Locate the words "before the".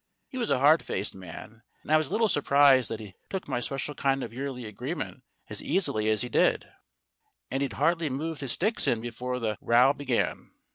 8.99-9.59